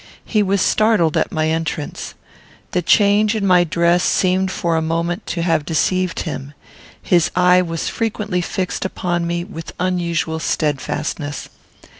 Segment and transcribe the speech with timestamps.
[0.25, 2.15] He was startled at my entrance.
[2.71, 6.55] The change in my dress seemed for a moment to have deceived him.
[6.99, 11.49] His eye was frequently fixed upon me with unusual steadfastness.